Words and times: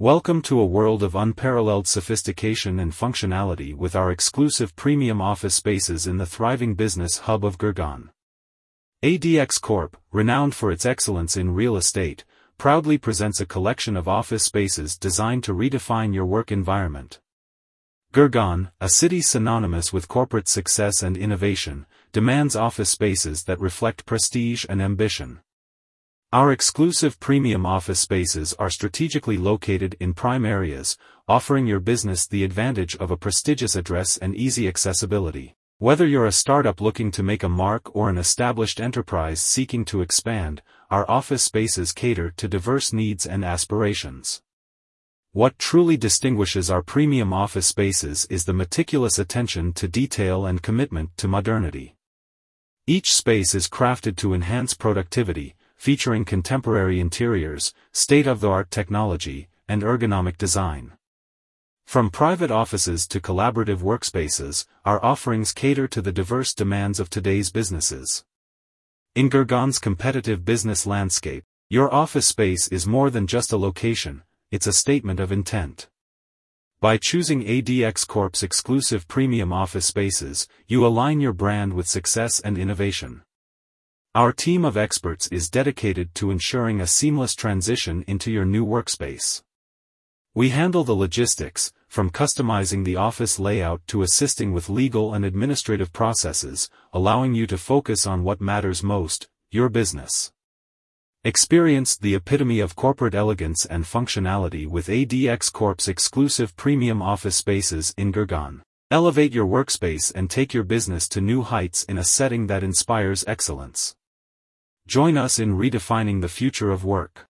Welcome 0.00 0.42
to 0.42 0.60
a 0.60 0.64
world 0.64 1.02
of 1.02 1.16
unparalleled 1.16 1.88
sophistication 1.88 2.78
and 2.78 2.92
functionality 2.92 3.74
with 3.74 3.96
our 3.96 4.12
exclusive 4.12 4.76
premium 4.76 5.20
office 5.20 5.56
spaces 5.56 6.06
in 6.06 6.18
the 6.18 6.24
thriving 6.24 6.76
business 6.76 7.18
hub 7.18 7.44
of 7.44 7.58
Gurgaon. 7.58 8.10
ADX 9.02 9.60
Corp, 9.60 9.96
renowned 10.12 10.54
for 10.54 10.70
its 10.70 10.86
excellence 10.86 11.36
in 11.36 11.52
real 11.52 11.76
estate, 11.76 12.24
proudly 12.58 12.96
presents 12.96 13.40
a 13.40 13.46
collection 13.46 13.96
of 13.96 14.06
office 14.06 14.44
spaces 14.44 14.96
designed 14.96 15.42
to 15.42 15.52
redefine 15.52 16.14
your 16.14 16.26
work 16.26 16.52
environment. 16.52 17.18
Gurgaon, 18.12 18.70
a 18.80 18.88
city 18.88 19.20
synonymous 19.20 19.92
with 19.92 20.06
corporate 20.06 20.46
success 20.46 21.02
and 21.02 21.16
innovation, 21.16 21.86
demands 22.12 22.54
office 22.54 22.90
spaces 22.90 23.42
that 23.42 23.58
reflect 23.58 24.06
prestige 24.06 24.64
and 24.68 24.80
ambition. 24.80 25.40
Our 26.30 26.52
exclusive 26.52 27.18
premium 27.20 27.64
office 27.64 28.00
spaces 28.00 28.52
are 28.58 28.68
strategically 28.68 29.38
located 29.38 29.96
in 29.98 30.12
prime 30.12 30.44
areas, 30.44 30.98
offering 31.26 31.66
your 31.66 31.80
business 31.80 32.26
the 32.26 32.44
advantage 32.44 32.94
of 32.96 33.10
a 33.10 33.16
prestigious 33.16 33.74
address 33.74 34.18
and 34.18 34.36
easy 34.36 34.68
accessibility. 34.68 35.56
Whether 35.78 36.06
you're 36.06 36.26
a 36.26 36.32
startup 36.32 36.82
looking 36.82 37.10
to 37.12 37.22
make 37.22 37.42
a 37.42 37.48
mark 37.48 37.96
or 37.96 38.10
an 38.10 38.18
established 38.18 38.78
enterprise 38.78 39.40
seeking 39.40 39.86
to 39.86 40.02
expand, 40.02 40.60
our 40.90 41.10
office 41.10 41.42
spaces 41.42 41.92
cater 41.92 42.30
to 42.32 42.46
diverse 42.46 42.92
needs 42.92 43.24
and 43.24 43.42
aspirations. 43.42 44.42
What 45.32 45.58
truly 45.58 45.96
distinguishes 45.96 46.70
our 46.70 46.82
premium 46.82 47.32
office 47.32 47.68
spaces 47.68 48.26
is 48.28 48.44
the 48.44 48.52
meticulous 48.52 49.18
attention 49.18 49.72
to 49.72 49.88
detail 49.88 50.44
and 50.44 50.62
commitment 50.62 51.16
to 51.16 51.26
modernity. 51.26 51.96
Each 52.86 53.14
space 53.14 53.54
is 53.54 53.66
crafted 53.66 54.16
to 54.16 54.34
enhance 54.34 54.74
productivity, 54.74 55.54
featuring 55.78 56.24
contemporary 56.24 57.00
interiors, 57.00 57.72
state-of-the-art 57.92 58.70
technology, 58.70 59.48
and 59.68 59.82
ergonomic 59.82 60.36
design. 60.36 60.92
From 61.86 62.10
private 62.10 62.50
offices 62.50 63.06
to 63.06 63.20
collaborative 63.20 63.78
workspaces, 63.78 64.66
our 64.84 65.02
offerings 65.02 65.52
cater 65.52 65.88
to 65.88 66.02
the 66.02 66.12
diverse 66.12 66.52
demands 66.52 67.00
of 67.00 67.08
today's 67.08 67.50
businesses. 67.50 68.24
In 69.14 69.30
Gurgaon's 69.30 69.78
competitive 69.78 70.44
business 70.44 70.86
landscape, 70.86 71.44
your 71.70 71.92
office 71.94 72.26
space 72.26 72.68
is 72.68 72.86
more 72.86 73.08
than 73.08 73.26
just 73.26 73.52
a 73.52 73.56
location, 73.56 74.22
it's 74.50 74.66
a 74.66 74.72
statement 74.72 75.20
of 75.20 75.32
intent. 75.32 75.88
By 76.80 76.96
choosing 76.96 77.44
ADX 77.44 78.06
Corp's 78.06 78.42
exclusive 78.42 79.08
premium 79.08 79.52
office 79.52 79.86
spaces, 79.86 80.46
you 80.66 80.86
align 80.86 81.20
your 81.20 81.32
brand 81.32 81.72
with 81.72 81.88
success 81.88 82.40
and 82.40 82.58
innovation. 82.58 83.22
Our 84.18 84.32
team 84.32 84.64
of 84.64 84.76
experts 84.76 85.28
is 85.28 85.48
dedicated 85.48 86.12
to 86.16 86.32
ensuring 86.32 86.80
a 86.80 86.88
seamless 86.88 87.36
transition 87.36 88.02
into 88.08 88.32
your 88.32 88.44
new 88.44 88.66
workspace. 88.66 89.44
We 90.34 90.48
handle 90.48 90.82
the 90.82 90.96
logistics, 90.96 91.70
from 91.86 92.10
customizing 92.10 92.84
the 92.84 92.96
office 92.96 93.38
layout 93.38 93.80
to 93.86 94.02
assisting 94.02 94.52
with 94.52 94.68
legal 94.68 95.14
and 95.14 95.24
administrative 95.24 95.92
processes, 95.92 96.68
allowing 96.92 97.36
you 97.36 97.46
to 97.46 97.56
focus 97.56 98.08
on 98.08 98.24
what 98.24 98.40
matters 98.40 98.82
most, 98.82 99.28
your 99.52 99.68
business. 99.68 100.32
Experience 101.22 101.96
the 101.96 102.16
epitome 102.16 102.58
of 102.58 102.74
corporate 102.74 103.14
elegance 103.14 103.64
and 103.66 103.84
functionality 103.84 104.66
with 104.66 104.88
ADX 104.88 105.52
Corp's 105.52 105.86
exclusive 105.86 106.56
premium 106.56 107.00
office 107.00 107.36
spaces 107.36 107.94
in 107.96 108.12
Gurgaon. 108.12 108.62
Elevate 108.90 109.32
your 109.32 109.46
workspace 109.46 110.12
and 110.12 110.28
take 110.28 110.52
your 110.52 110.64
business 110.64 111.08
to 111.10 111.20
new 111.20 111.42
heights 111.42 111.84
in 111.84 111.98
a 111.98 112.02
setting 112.02 112.48
that 112.48 112.64
inspires 112.64 113.22
excellence. 113.28 113.94
Join 114.88 115.18
us 115.18 115.38
in 115.38 115.58
redefining 115.58 116.22
the 116.22 116.30
future 116.30 116.70
of 116.70 116.82
work. 116.82 117.26